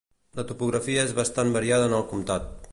[0.39, 2.53] La topografia és bastant variada en el comtat.